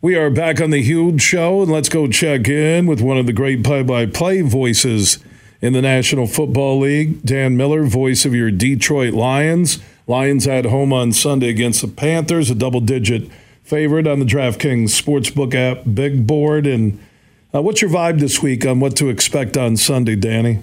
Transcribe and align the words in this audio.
We 0.00 0.14
are 0.14 0.30
back 0.30 0.60
on 0.60 0.70
the 0.70 0.80
huge 0.80 1.20
show, 1.20 1.60
and 1.60 1.72
let's 1.72 1.88
go 1.88 2.06
check 2.06 2.46
in 2.46 2.86
with 2.86 3.00
one 3.00 3.18
of 3.18 3.26
the 3.26 3.32
great 3.32 3.64
play-by-play 3.64 4.42
voices 4.42 5.18
in 5.60 5.72
the 5.72 5.82
National 5.82 6.28
Football 6.28 6.78
League, 6.78 7.24
Dan 7.24 7.56
Miller, 7.56 7.82
voice 7.82 8.24
of 8.24 8.32
your 8.32 8.52
Detroit 8.52 9.12
Lions. 9.12 9.80
Lions 10.06 10.46
at 10.46 10.66
home 10.66 10.92
on 10.92 11.10
Sunday 11.10 11.48
against 11.48 11.82
the 11.82 11.88
Panthers, 11.88 12.48
a 12.48 12.54
double-digit 12.54 13.28
favorite 13.64 14.06
on 14.06 14.20
the 14.20 14.24
DraftKings 14.24 14.90
Sportsbook 14.90 15.52
app, 15.52 15.82
big 15.92 16.28
board. 16.28 16.64
And 16.64 17.04
uh, 17.52 17.60
what's 17.60 17.82
your 17.82 17.90
vibe 17.90 18.20
this 18.20 18.40
week 18.40 18.64
on 18.64 18.78
what 18.78 18.94
to 18.98 19.08
expect 19.08 19.56
on 19.56 19.76
Sunday, 19.76 20.14
Danny? 20.14 20.62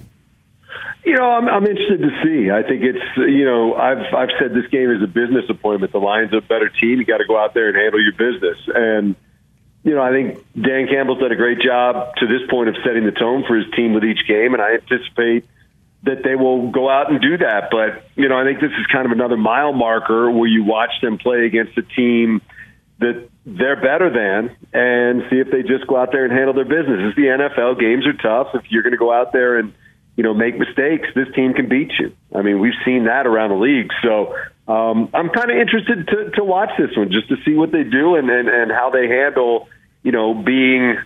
You 1.04 1.12
know, 1.12 1.30
I'm, 1.30 1.46
I'm 1.46 1.66
interested 1.66 2.00
to 2.00 2.22
see. 2.24 2.50
I 2.50 2.62
think 2.62 2.82
it's 2.82 3.04
you 3.18 3.44
know 3.44 3.74
I've 3.74 4.12
I've 4.12 4.30
said 4.40 4.54
this 4.54 4.66
game 4.72 4.90
is 4.90 5.02
a 5.04 5.06
business 5.06 5.44
appointment. 5.48 5.92
The 5.92 5.98
Lions 5.98 6.32
are 6.32 6.38
a 6.38 6.40
better 6.40 6.68
team. 6.68 6.98
You 6.98 7.04
got 7.04 7.18
to 7.18 7.26
go 7.26 7.38
out 7.38 7.54
there 7.54 7.68
and 7.68 7.76
handle 7.76 8.02
your 8.02 8.14
business. 8.14 8.58
And 8.74 9.14
you 9.86 9.94
know, 9.94 10.02
I 10.02 10.10
think 10.10 10.44
Dan 10.60 10.88
Campbell's 10.88 11.20
done 11.20 11.30
a 11.30 11.36
great 11.36 11.60
job 11.60 12.16
to 12.16 12.26
this 12.26 12.42
point 12.50 12.68
of 12.68 12.74
setting 12.84 13.04
the 13.04 13.12
tone 13.12 13.44
for 13.46 13.54
his 13.54 13.70
team 13.76 13.94
with 13.94 14.02
each 14.02 14.26
game, 14.26 14.52
and 14.52 14.60
I 14.60 14.74
anticipate 14.74 15.46
that 16.02 16.24
they 16.24 16.34
will 16.34 16.72
go 16.72 16.90
out 16.90 17.08
and 17.08 17.20
do 17.20 17.38
that. 17.38 17.70
But 17.70 18.02
you 18.16 18.28
know, 18.28 18.36
I 18.36 18.42
think 18.42 18.58
this 18.58 18.72
is 18.72 18.86
kind 18.90 19.06
of 19.06 19.12
another 19.12 19.36
mile 19.36 19.72
marker 19.72 20.28
where 20.28 20.48
you 20.48 20.64
watch 20.64 20.90
them 21.02 21.18
play 21.18 21.46
against 21.46 21.78
a 21.78 21.82
team 21.82 22.42
that 22.98 23.28
they're 23.46 23.80
better 23.80 24.10
than, 24.10 24.56
and 24.72 25.22
see 25.30 25.36
if 25.36 25.52
they 25.52 25.62
just 25.62 25.86
go 25.86 25.96
out 25.96 26.10
there 26.10 26.24
and 26.24 26.32
handle 26.32 26.52
their 26.52 26.64
business. 26.64 27.06
It's 27.06 27.16
the 27.16 27.30
NFL. 27.30 27.78
Games 27.78 28.08
are 28.08 28.12
tough. 28.12 28.56
If 28.56 28.72
you're 28.72 28.82
going 28.82 28.90
to 28.90 28.98
go 28.98 29.12
out 29.12 29.32
there 29.32 29.56
and 29.56 29.72
you 30.16 30.24
know, 30.24 30.32
make 30.32 30.58
mistakes, 30.58 31.08
this 31.14 31.28
team 31.34 31.52
can 31.52 31.68
beat 31.68 31.92
you. 31.98 32.12
I 32.34 32.42
mean, 32.42 32.58
we've 32.58 32.78
seen 32.84 33.04
that 33.04 33.26
around 33.26 33.50
the 33.50 33.56
league. 33.56 33.90
So 34.02 34.34
um, 34.66 35.10
I'm 35.12 35.28
kind 35.28 35.50
of 35.50 35.58
interested 35.58 36.08
to, 36.08 36.30
to 36.36 36.44
watch 36.44 36.70
this 36.78 36.96
one 36.96 37.12
just 37.12 37.28
to 37.28 37.36
see 37.44 37.54
what 37.54 37.70
they 37.70 37.84
do 37.84 38.16
and, 38.16 38.30
and, 38.30 38.48
and 38.48 38.72
how 38.72 38.90
they 38.90 39.08
handle, 39.08 39.68
you 40.06 40.12
know, 40.12 40.34
being 40.34 40.96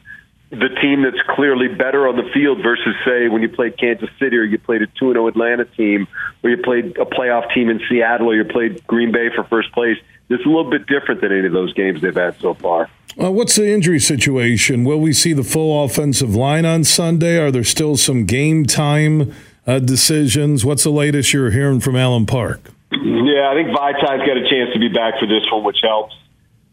the 0.50 0.68
team 0.82 1.02
that's 1.02 1.22
clearly 1.34 1.68
better 1.68 2.06
on 2.06 2.16
the 2.16 2.30
field 2.34 2.59
versus, 2.62 2.95
say, 3.02 3.29
when 3.29 3.40
you 3.40 3.48
played 3.48 3.79
Kansas 3.79 4.10
City 4.18 4.37
or 4.37 4.45
you 4.45 4.59
played 4.59 4.82
a 4.82 4.87
2 4.87 5.12
0 5.15 5.26
Atlanta 5.26 5.65
team 5.65 6.06
or 6.43 6.51
you 6.51 6.59
played 6.59 6.98
a 6.98 7.06
playoff 7.06 7.52
team 7.54 7.71
in 7.71 7.80
Seattle 7.88 8.28
or 8.28 8.34
you 8.34 8.45
played 8.45 8.87
Green 8.87 9.10
Bay 9.10 9.30
for 9.34 9.45
first 9.45 9.73
place. 9.73 9.96
It's 10.28 10.45
a 10.45 10.48
little 10.48 10.71
bit 10.71 10.87
different 10.87 11.23
than 11.23 11.32
any 11.32 11.46
of 11.46 11.54
those 11.54 11.73
games 11.73 12.02
they've 12.02 12.15
had 12.15 12.38
so 12.40 12.52
far. 12.52 12.90
Uh, 13.18 13.30
what's 13.30 13.56
the 13.56 13.73
injury 13.73 13.98
situation? 13.98 14.84
Will 14.84 15.01
we 15.01 15.15
see 15.15 15.32
the 15.32 15.43
full 15.43 15.82
offensive 15.82 16.34
line 16.34 16.66
on 16.66 16.84
Sunday? 16.84 17.38
Are 17.38 17.51
there 17.51 17.65
still 17.65 17.96
some 17.96 18.26
game 18.26 18.66
time 18.66 19.34
uh, 19.66 19.78
decisions? 19.78 20.62
What's 20.62 20.84
the 20.84 20.90
latest 20.90 21.32
you're 21.32 21.52
hearing 21.52 21.80
from 21.80 21.96
Allen 21.96 22.26
Park? 22.26 22.71
Yeah, 22.93 23.48
I 23.48 23.54
think 23.54 23.68
Vaitai's 23.68 24.26
got 24.26 24.37
a 24.37 24.46
chance 24.46 24.74
to 24.74 24.78
be 24.78 24.88
back 24.88 25.18
for 25.18 25.26
this 25.26 25.51
one, 25.51 25.65
which 25.65 25.78
helps. 25.82 26.15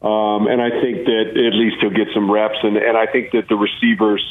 Um, 0.01 0.47
and 0.47 0.61
I 0.61 0.69
think 0.69 1.05
that 1.05 1.25
at 1.33 1.53
least 1.55 1.77
he'll 1.81 1.89
get 1.89 2.07
some 2.13 2.29
reps. 2.29 2.57
And, 2.61 2.77
and 2.77 2.97
I 2.97 3.07
think 3.07 3.31
that 3.31 3.47
the 3.49 3.55
receivers 3.55 4.23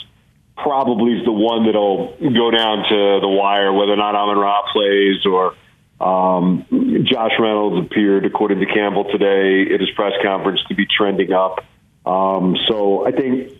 probably 0.56 1.12
is 1.12 1.25
the 1.25 1.33
one 1.33 1.67
that'll 1.67 2.17
go 2.19 2.50
down 2.50 2.84
to 2.89 3.20
the 3.20 3.28
wire, 3.28 3.73
whether 3.73 3.92
or 3.92 3.97
not 3.97 4.14
Amon 4.14 4.39
Ra 4.39 4.62
plays 4.73 5.27
or 5.27 5.55
um, 6.00 6.64
Josh 7.05 7.33
Reynolds 7.39 7.86
appeared, 7.86 8.27
according 8.27 8.61
to 8.61 8.67
Campbell 8.67 9.05
today 9.05 9.73
at 9.75 9.81
his 9.81 9.91
press 9.91 10.12
conference, 10.23 10.61
to 10.69 10.75
be 10.75 10.86
trending 10.86 11.33
up. 11.33 11.64
Um, 12.05 12.56
so 12.69 13.06
I 13.06 13.11
think 13.11 13.53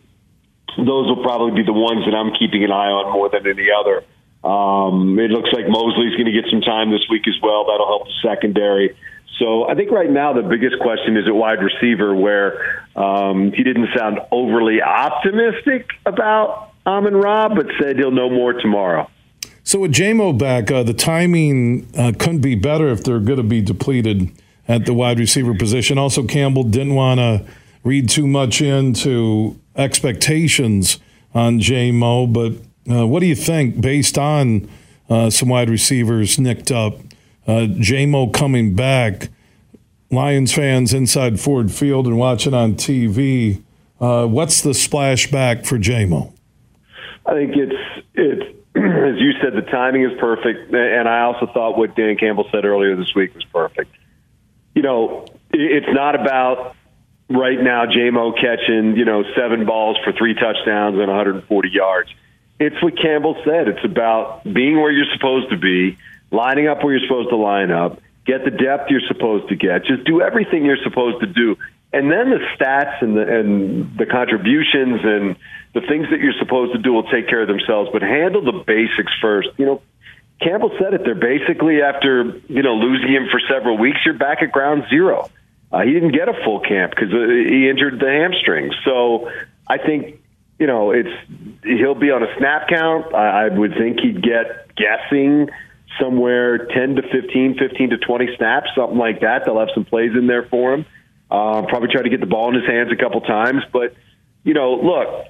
those 0.77 1.09
will 1.09 1.23
probably 1.23 1.63
be 1.63 1.67
the 1.67 1.73
ones 1.73 2.05
that 2.05 2.15
I'm 2.15 2.33
keeping 2.39 2.63
an 2.65 2.71
eye 2.71 2.93
on 2.93 3.13
more 3.13 3.29
than 3.29 3.47
any 3.47 3.69
other. 3.73 4.05
Um, 4.47 5.19
it 5.19 5.31
looks 5.31 5.51
like 5.53 5.67
Moseley's 5.69 6.15
going 6.15 6.27
to 6.27 6.33
get 6.33 6.45
some 6.51 6.61
time 6.61 6.91
this 6.91 7.03
week 7.11 7.27
as 7.27 7.35
well. 7.43 7.67
That'll 7.67 7.87
help 7.87 8.07
the 8.07 8.15
secondary. 8.23 8.97
So 9.39 9.69
I 9.69 9.75
think 9.75 9.91
right 9.91 10.11
now 10.11 10.33
the 10.33 10.43
biggest 10.43 10.79
question 10.81 11.17
is 11.17 11.27
at 11.27 11.35
wide 11.35 11.59
receiver, 11.63 12.15
where 12.15 12.87
um, 12.97 13.53
he 13.53 13.63
didn't 13.63 13.89
sound 13.97 14.19
overly 14.33 14.81
optimistic 14.81 15.91
about 16.07 16.73
Amon 16.87 17.17
Ra, 17.17 17.49
but 17.49 17.67
said 17.81 17.97
he'll 17.97 18.11
know 18.11 18.31
more 18.31 18.55
tomorrow. 18.55 19.11
So 19.63 19.81
with 19.81 19.93
Jamo 19.93 20.39
back, 20.39 20.71
uh, 20.71 20.85
the 20.85 20.95
timing 20.95 21.89
uh, 21.99 22.13
couldn't 22.19 22.41
be 22.41 22.55
better 22.55 22.89
if 22.89 23.03
they're 23.03 23.19
going 23.19 23.39
to 23.39 23.43
be 23.43 23.61
depleted 23.61 24.31
at 24.69 24.87
the 24.87 24.95
wide 24.95 25.19
receiver 25.19 25.55
position. 25.55 25.99
Also, 25.99 26.25
Campbell 26.25 26.65
didn't 26.65 26.95
want 26.95 27.19
to 27.19 27.45
read 27.83 28.09
too 28.09 28.27
much 28.27 28.61
into 28.61 29.59
expectations 29.75 30.99
on 31.35 31.61
Jamo, 31.61 32.33
but 32.33 32.53
uh, 32.93 33.07
what 33.07 33.21
do 33.21 33.27
you 33.27 33.35
think 33.35 33.81
based 33.81 34.17
on 34.17 34.69
uh, 35.11 35.31
some 35.31 35.49
wide 35.49 35.69
receivers 35.69 36.39
nicked 36.39 36.71
up? 36.71 36.95
Uh, 37.47 37.67
Jamo 37.69 38.33
coming 38.33 38.75
back, 38.75 39.29
Lions 40.11 40.53
fans 40.53 40.93
inside 40.93 41.39
Ford 41.39 41.71
Field 41.71 42.07
and 42.07 42.19
watching 42.19 42.55
on 42.55 42.75
TV. 42.75 43.63
Uh, 44.01 44.27
what's 44.27 44.63
the 44.63 44.71
splashback 44.71 45.67
for 45.67 45.79
Jamo? 45.79 46.33
I 47.25 47.33
think 47.33 47.57
it's 47.57 48.05
it's 48.15 48.57
as 48.77 49.21
you 49.21 49.33
said, 49.41 49.55
the 49.55 49.67
timing 49.71 50.05
is 50.05 50.19
perfect, 50.19 50.73
and 50.73 51.09
I 51.09 51.23
also 51.23 51.47
thought 51.47 51.79
what 51.79 51.97
Dan 51.97 52.17
Campbell 52.17 52.49
said 52.53 52.65
earlier 52.65 52.95
this 52.97 53.15
week 53.15 53.35
was 53.35 53.45
perfect. 53.45 53.91
You 54.75 54.83
know, 54.83 55.27
it's 55.53 55.89
not 55.89 56.15
about 56.15 56.77
right 57.31 57.61
now 57.61 57.87
Jamo 57.87 58.35
catching, 58.39 58.97
you 58.97 59.05
know, 59.05 59.25
seven 59.35 59.65
balls 59.65 59.97
for 60.05 60.13
three 60.13 60.35
touchdowns 60.35 60.99
and 60.99 61.07
140 61.07 61.69
yards. 61.71 62.11
It's 62.59 62.81
what 62.83 62.99
Campbell 62.99 63.37
said. 63.45 63.69
It's 63.69 63.85
about 63.85 64.45
being 64.45 64.77
where 64.77 64.91
you're 64.91 65.13
supposed 65.15 65.51
to 65.51 65.57
be, 65.57 65.99
lining 66.31 66.69
up 66.69 66.83
where 66.83 66.97
you're 66.97 67.07
supposed 67.07 67.31
to 67.31 67.37
line 67.37 67.71
up, 67.71 68.01
get 68.25 68.45
the 68.45 68.51
depth 68.51 68.91
you're 68.91 69.07
supposed 69.09 69.49
to 69.49 69.57
get, 69.57 69.85
just 69.85 70.05
do 70.05 70.21
everything 70.21 70.65
you're 70.65 70.83
supposed 70.83 71.21
to 71.21 71.27
do. 71.27 71.57
And 71.93 72.11
then 72.11 72.31
the 72.31 72.41
stats 72.57 73.01
and 73.01 73.17
the, 73.17 73.23
and 73.23 73.97
the 73.97 74.07
contributions 74.07 75.01
and 75.05 75.37
the 75.73 75.81
things 75.83 76.09
that 76.11 76.21
you're 76.21 76.37
supposed 76.39 76.73
to 76.73 76.79
do 76.79 76.93
will 76.93 77.09
take 77.11 77.29
care 77.29 77.43
of 77.43 77.49
themselves, 77.49 77.91
but 77.93 78.03
handle 78.03 78.45
the 78.45 78.65
basics 78.67 79.13
first. 79.21 79.49
You 79.57 79.67
know, 79.67 79.83
Campbell 80.43 80.73
said 80.79 80.95
it. 80.95 81.03
They're 81.05 81.15
basically 81.15 81.81
after, 81.81 82.41
you 82.49 82.63
know, 82.63 82.75
losing 82.75 83.13
him 83.13 83.29
for 83.31 83.41
several 83.49 83.79
weeks, 83.79 83.99
you're 84.05 84.19
back 84.19 84.43
at 84.43 84.53
ground 84.53 84.85
zero. 84.91 85.31
Uh, 85.73 85.83
he 85.83 85.93
didn't 85.93 86.13
get 86.13 86.29
a 86.29 86.35
full 86.45 86.61
camp 86.61 86.93
because 86.95 87.13
uh, 87.13 87.27
he 87.27 87.69
injured 87.69 87.99
the 87.99 88.07
hamstring. 88.07 88.73
So 88.85 89.31
I 89.67 89.79
think 89.79 90.21
you 90.59 90.67
know 90.67 90.93
it's 90.93 91.11
he'll 91.65 91.95
be 91.95 92.11
on 92.11 92.23
a 92.23 92.39
snap 92.39 92.69
count. 92.69 93.15
I, 93.15 93.47
I 93.47 93.49
would 93.49 93.75
think 93.75 94.01
he'd 94.01 94.23
get 94.23 94.75
guessing 94.77 95.49
somewhere 96.01 96.67
10 96.67 96.97
to 96.97 97.03
15, 97.03 97.57
15 97.59 97.91
to 97.91 97.99
20 97.99 98.37
snaps, 98.37 98.71
something 98.77 98.99
like 98.99 99.21
that. 99.21 99.45
They'll 99.45 99.59
have 99.59 99.71
some 99.75 99.85
plays 99.85 100.13
in 100.17 100.27
there 100.27 100.45
for 100.45 100.75
him. 100.75 100.87
Uh, 101.31 101.63
probably 101.63 101.89
try 101.89 102.03
to 102.03 102.09
get 102.09 102.21
the 102.21 102.27
ball 102.27 102.49
in 102.49 102.55
his 102.55 102.67
hands 102.69 102.93
a 102.93 102.97
couple 102.97 103.21
times. 103.23 103.63
But, 103.73 103.95
you 104.45 104.55
know, 104.55 104.75
look, 104.75 105.27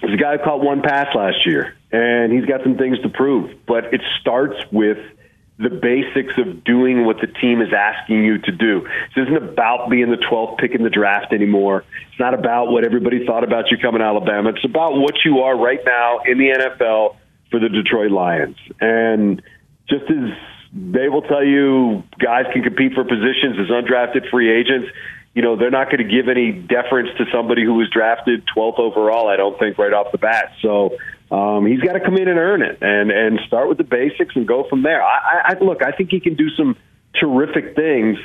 there's 0.00 0.14
a 0.14 0.22
guy 0.22 0.36
who 0.36 0.44
caught 0.44 0.62
one 0.62 0.82
pass 0.82 1.14
last 1.14 1.46
year, 1.46 1.74
and 1.90 2.32
he's 2.32 2.46
got 2.46 2.62
some 2.62 2.76
things 2.76 3.00
to 3.00 3.08
prove. 3.08 3.66
But 3.66 3.92
it 3.92 4.00
starts 4.20 4.56
with– 4.70 4.98
the 5.60 5.68
basics 5.68 6.32
of 6.38 6.64
doing 6.64 7.04
what 7.04 7.20
the 7.20 7.26
team 7.26 7.60
is 7.60 7.68
asking 7.76 8.24
you 8.24 8.38
to 8.38 8.50
do. 8.50 8.88
This 9.14 9.28
isn't 9.28 9.36
about 9.36 9.90
being 9.90 10.10
the 10.10 10.16
12th 10.16 10.56
pick 10.56 10.74
in 10.74 10.82
the 10.82 10.88
draft 10.88 11.34
anymore. 11.34 11.84
It's 12.10 12.18
not 12.18 12.32
about 12.32 12.70
what 12.70 12.82
everybody 12.82 13.26
thought 13.26 13.44
about 13.44 13.70
you 13.70 13.76
coming 13.76 13.98
to 13.98 14.06
Alabama. 14.06 14.50
It's 14.50 14.64
about 14.64 14.96
what 14.96 15.16
you 15.22 15.40
are 15.40 15.54
right 15.54 15.80
now 15.84 16.20
in 16.24 16.38
the 16.38 16.48
NFL 16.48 17.16
for 17.50 17.60
the 17.60 17.68
Detroit 17.68 18.10
Lions. 18.10 18.56
And 18.80 19.42
just 19.90 20.10
as 20.10 20.30
they 20.72 21.08
will 21.08 21.22
tell 21.22 21.44
you 21.44 22.04
guys 22.18 22.46
can 22.52 22.62
compete 22.62 22.94
for 22.94 23.04
positions 23.04 23.58
as 23.58 23.68
undrafted 23.68 24.30
free 24.30 24.50
agents, 24.50 24.88
you 25.34 25.42
know, 25.42 25.56
they're 25.56 25.70
not 25.70 25.86
going 25.86 25.98
to 25.98 26.10
give 26.10 26.28
any 26.28 26.52
deference 26.52 27.10
to 27.18 27.24
somebody 27.32 27.64
who 27.64 27.74
was 27.74 27.88
drafted 27.90 28.44
12th 28.56 28.78
overall, 28.78 29.28
I 29.28 29.36
don't 29.36 29.58
think, 29.58 29.78
right 29.78 29.92
off 29.92 30.12
the 30.12 30.18
bat. 30.18 30.52
So 30.62 30.96
um, 31.30 31.66
he's 31.66 31.80
got 31.80 31.92
to 31.92 32.00
come 32.00 32.16
in 32.16 32.28
and 32.28 32.38
earn 32.38 32.62
it 32.62 32.78
and 32.80 33.10
and 33.10 33.38
start 33.46 33.68
with 33.68 33.78
the 33.78 33.84
basics 33.84 34.34
and 34.34 34.46
go 34.46 34.66
from 34.68 34.82
there. 34.82 35.02
I, 35.02 35.54
I 35.54 35.64
look, 35.64 35.84
I 35.84 35.92
think 35.92 36.10
he 36.10 36.20
can 36.20 36.34
do 36.34 36.50
some 36.50 36.76
terrific 37.18 37.76
things, 37.76 38.18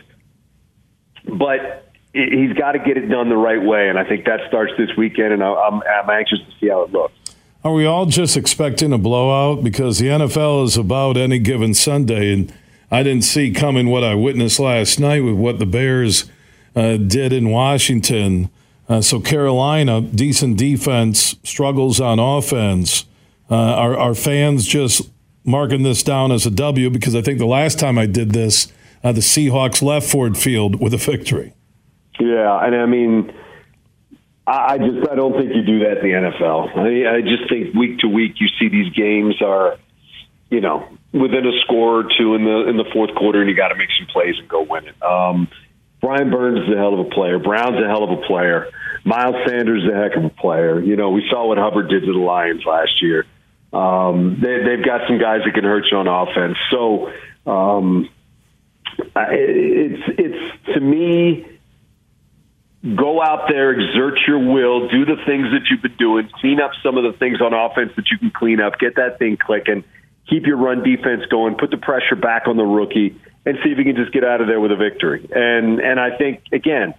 but 1.27 1.91
he's 2.13 2.53
got 2.53 2.71
to 2.71 2.79
get 2.79 2.97
it 2.97 3.07
done 3.07 3.29
the 3.29 3.37
right 3.37 3.61
way, 3.61 3.89
and 3.89 3.99
I 3.99 4.05
think 4.05 4.25
that 4.25 4.41
starts 4.47 4.73
this 4.77 4.89
weekend. 4.97 5.33
And 5.33 5.43
I'm 5.43 5.81
I'm 5.83 6.09
anxious 6.09 6.39
to 6.39 6.59
see 6.59 6.69
how 6.69 6.81
it 6.83 6.91
looks. 6.91 7.13
Are 7.65 7.73
we 7.73 7.87
all 7.87 8.05
just 8.05 8.37
expecting 8.37 8.93
a 8.93 8.99
blowout 8.99 9.63
because 9.63 9.97
the 9.97 10.05
NFL 10.05 10.65
is 10.65 10.77
about 10.77 11.17
any 11.17 11.39
given 11.39 11.73
Sunday, 11.73 12.31
and 12.31 12.53
I 12.91 13.01
didn't 13.01 13.23
see 13.23 13.49
coming 13.49 13.89
what 13.89 14.03
I 14.03 14.13
witnessed 14.13 14.59
last 14.59 14.99
night 14.99 15.21
with 15.21 15.33
what 15.33 15.57
the 15.57 15.65
Bears 15.65 16.29
uh, 16.75 16.97
did 16.97 17.33
in 17.33 17.49
Washington. 17.49 18.51
Uh, 18.87 19.01
so 19.01 19.19
Carolina, 19.19 19.99
decent 19.99 20.59
defense, 20.59 21.37
struggles 21.41 21.99
on 21.99 22.19
offense. 22.19 23.05
Uh, 23.49 23.55
are, 23.55 23.97
are 23.97 24.13
fans 24.13 24.67
just 24.67 25.09
marking 25.43 25.81
this 25.81 26.03
down 26.03 26.31
as 26.31 26.45
a 26.45 26.51
W? 26.51 26.91
Because 26.91 27.15
I 27.15 27.23
think 27.23 27.39
the 27.39 27.47
last 27.47 27.79
time 27.79 27.97
I 27.97 28.05
did 28.05 28.29
this, 28.29 28.71
uh, 29.03 29.11
the 29.11 29.21
Seahawks 29.21 29.81
left 29.81 30.07
Ford 30.07 30.37
Field 30.37 30.79
with 30.79 30.93
a 30.93 30.97
victory. 30.97 31.55
Yeah, 32.19 32.63
and 32.63 32.75
I 32.75 32.85
mean, 32.85 33.33
I 34.47 34.77
just 34.77 35.09
I 35.09 35.15
don't 35.15 35.33
think 35.33 35.55
you 35.55 35.63
do 35.63 35.79
that 35.79 35.97
in 35.97 36.03
the 36.03 36.29
NFL. 36.29 36.77
I, 36.77 37.17
I 37.17 37.21
just 37.21 37.49
think 37.49 37.73
week 37.73 37.99
to 37.99 38.07
week 38.07 38.33
you 38.37 38.47
see 38.59 38.69
these 38.69 38.93
games 38.93 39.41
are, 39.41 39.77
you 40.51 40.61
know, 40.61 40.87
within 41.11 41.47
a 41.47 41.59
score 41.61 42.01
or 42.01 42.03
two 42.03 42.35
in 42.35 42.43
the 42.43 42.67
in 42.69 42.77
the 42.77 42.85
fourth 42.93 43.15
quarter, 43.15 43.41
and 43.41 43.49
you 43.49 43.55
got 43.55 43.69
to 43.69 43.75
make 43.75 43.89
some 43.97 44.07
plays 44.07 44.35
and 44.37 44.47
go 44.47 44.61
win 44.61 44.87
it. 44.87 45.01
Um, 45.03 45.47
Brian 45.99 46.29
Burns 46.29 46.67
is 46.67 46.73
a 46.73 46.77
hell 46.77 46.93
of 46.93 46.99
a 46.99 47.09
player. 47.09 47.39
Brown's 47.39 47.83
a 47.83 47.87
hell 47.87 48.03
of 48.03 48.11
a 48.11 48.21
player. 48.27 48.69
Miles 49.03 49.35
Sanders 49.47 49.83
is 49.83 49.89
a 49.89 49.95
heck 49.95 50.15
of 50.15 50.25
a 50.25 50.29
player. 50.29 50.79
You 50.79 50.95
know, 50.95 51.09
we 51.09 51.27
saw 51.29 51.47
what 51.47 51.57
Hubbard 51.57 51.89
did 51.89 52.01
to 52.05 52.13
the 52.13 52.19
Lions 52.19 52.63
last 52.65 53.01
year. 53.01 53.25
Um, 53.73 54.39
they, 54.41 54.63
they've 54.63 54.85
got 54.85 55.07
some 55.07 55.19
guys 55.19 55.41
that 55.45 55.53
can 55.53 55.63
hurt 55.63 55.85
you 55.91 55.97
on 55.97 56.07
offense. 56.07 56.57
So 56.69 57.11
um, 57.49 58.09
it's 59.15 60.03
it's 60.19 60.73
to 60.73 60.79
me 60.79 61.54
go 62.93 63.21
out 63.21 63.47
there, 63.49 63.71
exert 63.71 64.19
your 64.27 64.39
will, 64.39 64.87
do 64.89 65.05
the 65.05 65.17
things 65.25 65.49
that 65.49 65.65
you've 65.69 65.81
been 65.81 65.97
doing, 65.97 66.29
clean 66.39 66.59
up 66.61 66.71
some 66.83 66.97
of 66.97 67.03
the 67.03 67.17
things 67.17 67.41
on 67.41 67.53
offense 67.53 67.91
that 67.95 68.05
you 68.11 68.17
can 68.19 68.29
clean 68.29 68.61
up, 68.61 68.77
get 68.77 68.95
that 68.95 69.17
thing 69.17 69.37
clicking, 69.37 69.83
keep 70.29 70.45
your 70.45 70.57
run 70.57 70.83
defense 70.83 71.25
going, 71.31 71.55
put 71.55 71.71
the 71.71 71.77
pressure 71.77 72.15
back 72.15 72.47
on 72.47 72.57
the 72.57 72.63
rookie, 72.63 73.19
and 73.45 73.57
see 73.63 73.71
if 73.71 73.77
you 73.79 73.83
can 73.83 73.95
just 73.95 74.11
get 74.13 74.23
out 74.23 74.41
of 74.41 74.47
there 74.47 74.59
with 74.59 74.71
a 74.71 74.75
victory. 74.75 75.27
And 75.33 75.79
and 75.79 75.99
I 75.99 76.15
think 76.17 76.43
again, 76.51 76.93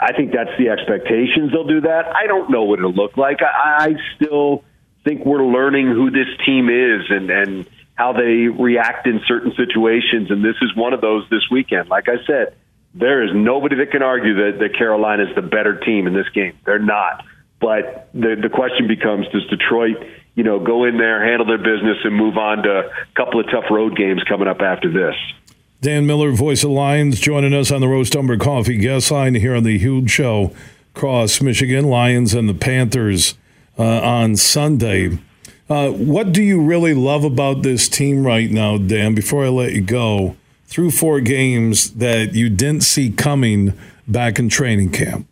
I 0.00 0.12
think 0.14 0.32
that's 0.32 0.56
the 0.58 0.70
expectations. 0.70 1.52
They'll 1.52 1.68
do 1.68 1.82
that. 1.82 2.10
I 2.14 2.26
don't 2.26 2.50
know 2.50 2.64
what 2.64 2.80
it'll 2.80 2.92
look 2.92 3.16
like. 3.16 3.38
I, 3.42 3.84
I 3.84 3.94
still 4.16 4.64
think 5.04 5.24
we're 5.24 5.44
learning 5.44 5.86
who 5.86 6.10
this 6.10 6.28
team 6.44 6.68
is 6.68 7.06
and 7.08 7.30
and 7.30 7.66
how 7.94 8.14
they 8.14 8.48
react 8.48 9.06
in 9.06 9.20
certain 9.28 9.52
situations. 9.54 10.30
And 10.30 10.42
this 10.44 10.56
is 10.62 10.74
one 10.74 10.92
of 10.92 11.00
those 11.00 11.24
this 11.30 11.46
weekend. 11.50 11.88
Like 11.88 12.08
I 12.08 12.16
said 12.26 12.56
there 12.94 13.22
is 13.22 13.30
nobody 13.34 13.76
that 13.76 13.90
can 13.90 14.02
argue 14.02 14.34
that, 14.34 14.58
that 14.58 14.76
Carolina 14.76 15.24
is 15.24 15.34
the 15.34 15.42
better 15.42 15.78
team 15.78 16.06
in 16.06 16.14
this 16.14 16.28
game. 16.30 16.58
They're 16.64 16.78
not. 16.78 17.24
But 17.60 18.08
the 18.14 18.36
the 18.40 18.48
question 18.48 18.88
becomes: 18.88 19.28
Does 19.28 19.46
Detroit, 19.46 19.98
you 20.34 20.44
know, 20.44 20.58
go 20.58 20.84
in 20.84 20.96
there, 20.96 21.22
handle 21.24 21.46
their 21.46 21.58
business, 21.58 21.98
and 22.04 22.14
move 22.14 22.38
on 22.38 22.62
to 22.62 22.70
a 22.70 22.90
couple 23.14 23.38
of 23.38 23.46
tough 23.50 23.70
road 23.70 23.96
games 23.96 24.22
coming 24.24 24.48
up 24.48 24.60
after 24.60 24.90
this? 24.90 25.14
Dan 25.82 26.06
Miller, 26.06 26.32
voice 26.32 26.64
of 26.64 26.70
Lions, 26.70 27.20
joining 27.20 27.54
us 27.54 27.70
on 27.70 27.80
the 27.80 27.88
Roast 27.88 28.14
Umber 28.16 28.36
Coffee 28.36 28.76
guest 28.76 29.10
line 29.10 29.34
here 29.34 29.54
on 29.54 29.62
the 29.62 29.78
Huge 29.78 30.10
Show, 30.10 30.54
Cross 30.94 31.40
Michigan 31.40 31.86
Lions 31.86 32.34
and 32.34 32.48
the 32.48 32.54
Panthers 32.54 33.34
uh, 33.78 34.00
on 34.00 34.36
Sunday. 34.36 35.18
Uh, 35.68 35.90
what 35.90 36.32
do 36.32 36.42
you 36.42 36.60
really 36.60 36.94
love 36.94 37.24
about 37.24 37.62
this 37.62 37.88
team 37.88 38.26
right 38.26 38.50
now, 38.50 38.76
Dan? 38.76 39.14
Before 39.14 39.44
I 39.44 39.48
let 39.48 39.72
you 39.72 39.80
go, 39.80 40.36
through 40.70 40.92
four 40.92 41.20
games 41.20 41.90
that 41.94 42.32
you 42.34 42.48
didn't 42.48 42.84
see 42.84 43.10
coming 43.10 43.76
back 44.06 44.38
in 44.38 44.48
training 44.48 44.90
camp? 44.92 45.26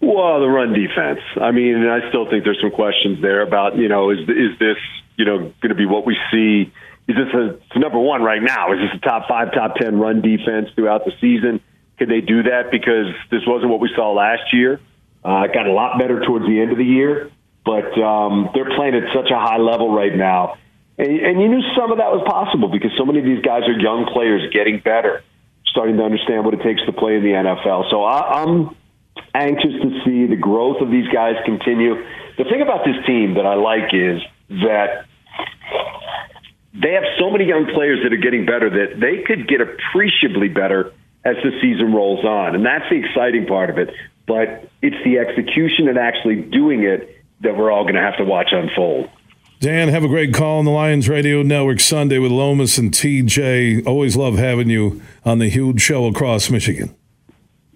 Well, 0.00 0.40
the 0.40 0.46
run 0.46 0.74
defense. 0.74 1.20
I 1.40 1.50
mean, 1.50 1.86
I 1.88 2.08
still 2.10 2.28
think 2.28 2.44
there's 2.44 2.60
some 2.60 2.70
questions 2.70 3.20
there 3.22 3.40
about 3.40 3.76
you 3.76 3.88
know 3.88 4.10
is 4.10 4.20
is 4.20 4.58
this 4.60 4.76
you 5.16 5.24
know 5.24 5.38
going 5.38 5.70
to 5.70 5.74
be 5.74 5.86
what 5.86 6.06
we 6.06 6.16
see? 6.30 6.72
Is 7.08 7.16
this 7.16 7.58
a 7.74 7.78
number 7.78 7.98
one 7.98 8.22
right 8.22 8.42
now? 8.42 8.72
Is 8.72 8.80
this 8.80 8.98
a 8.98 9.00
top 9.00 9.28
five, 9.28 9.52
top 9.52 9.76
ten 9.76 9.98
run 9.98 10.20
defense 10.20 10.68
throughout 10.74 11.04
the 11.06 11.12
season? 11.20 11.60
Could 11.98 12.10
they 12.10 12.20
do 12.20 12.42
that 12.42 12.70
because 12.70 13.06
this 13.30 13.40
wasn't 13.46 13.70
what 13.70 13.80
we 13.80 13.90
saw 13.96 14.12
last 14.12 14.52
year? 14.52 14.80
Uh, 15.24 15.44
it 15.48 15.54
got 15.54 15.66
a 15.66 15.72
lot 15.72 15.98
better 15.98 16.20
towards 16.24 16.46
the 16.46 16.60
end 16.60 16.70
of 16.70 16.78
the 16.78 16.84
year, 16.84 17.30
but 17.64 17.98
um, 17.98 18.50
they're 18.54 18.76
playing 18.76 18.94
at 18.94 19.04
such 19.14 19.30
a 19.30 19.38
high 19.38 19.56
level 19.56 19.94
right 19.94 20.14
now 20.14 20.58
and, 20.98 21.10
and 21.20 21.40
you 21.40 21.48
knew 21.48 21.62
some 21.76 21.92
of 21.92 21.98
that 21.98 22.10
was 22.10 22.24
possible 22.26 22.68
because 22.68 22.90
so 22.96 23.04
many 23.04 23.18
of 23.18 23.24
these 23.24 23.42
guys 23.42 23.62
are 23.68 23.78
young 23.78 24.06
players 24.12 24.50
getting 24.52 24.80
better, 24.80 25.22
starting 25.66 25.96
to 25.96 26.02
understand 26.02 26.44
what 26.44 26.54
it 26.54 26.62
takes 26.62 26.84
to 26.86 26.92
play 26.92 27.16
in 27.16 27.22
the 27.22 27.32
NFL. 27.32 27.90
So 27.90 28.04
I, 28.04 28.42
I'm 28.42 28.76
anxious 29.34 29.72
to 29.82 29.90
see 30.04 30.26
the 30.26 30.40
growth 30.40 30.80
of 30.80 30.90
these 30.90 31.08
guys 31.08 31.36
continue. 31.44 31.94
The 32.38 32.44
thing 32.44 32.62
about 32.62 32.84
this 32.84 32.96
team 33.06 33.34
that 33.34 33.46
I 33.46 33.54
like 33.54 33.92
is 33.92 34.22
that 34.64 35.06
they 36.72 36.92
have 36.92 37.04
so 37.18 37.30
many 37.30 37.44
young 37.44 37.66
players 37.72 38.00
that 38.02 38.12
are 38.12 38.20
getting 38.20 38.44
better 38.46 38.68
that 38.70 39.00
they 39.00 39.22
could 39.22 39.48
get 39.48 39.60
appreciably 39.60 40.48
better 40.48 40.92
as 41.24 41.36
the 41.42 41.50
season 41.60 41.92
rolls 41.92 42.24
on. 42.24 42.54
And 42.54 42.64
that's 42.64 42.88
the 42.88 42.96
exciting 42.96 43.46
part 43.46 43.70
of 43.70 43.78
it. 43.78 43.90
But 44.26 44.68
it's 44.82 44.96
the 45.04 45.18
execution 45.18 45.88
and 45.88 45.98
actually 45.98 46.42
doing 46.42 46.84
it 46.84 47.16
that 47.40 47.56
we're 47.56 47.70
all 47.70 47.84
going 47.84 47.94
to 47.94 48.00
have 48.00 48.16
to 48.18 48.24
watch 48.24 48.48
unfold. 48.52 49.10
Dan, 49.58 49.88
have 49.88 50.04
a 50.04 50.08
great 50.08 50.34
call 50.34 50.58
on 50.58 50.66
the 50.66 50.70
Lions 50.70 51.08
Radio 51.08 51.42
Network 51.42 51.80
Sunday 51.80 52.18
with 52.18 52.30
Lomas 52.30 52.76
and 52.76 52.92
TJ. 52.92 53.86
Always 53.86 54.14
love 54.14 54.36
having 54.36 54.68
you 54.68 55.00
on 55.24 55.38
the 55.38 55.48
huge 55.48 55.80
show 55.80 56.06
across 56.06 56.50
Michigan. 56.50 56.94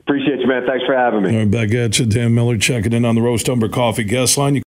Appreciate 0.01 0.41
you, 0.41 0.47
man. 0.47 0.67
Thanks 0.67 0.85
for 0.85 0.95
having 0.95 1.23
me. 1.23 1.31
All 1.31 1.39
right, 1.39 1.51
back 1.51 1.73
at 1.73 1.99
you. 1.99 2.05
Dan 2.05 2.35
Miller 2.35 2.59
checking 2.59 2.93
in 2.93 3.05
on 3.05 3.15
the 3.15 3.23
Roast 3.23 3.49
Umber 3.49 3.69
Coffee 3.69 4.05
guest 4.05 4.37
line. 4.37 4.55
You 4.55 4.59